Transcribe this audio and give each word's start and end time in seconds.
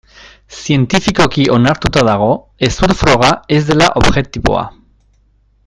Zientifikoki 0.59 1.45
onartuta 1.57 2.03
dago 2.09 2.31
hezur 2.69 2.95
froga 3.03 3.31
ez 3.59 3.61
dela 3.71 3.91
objektiboa. 4.03 4.65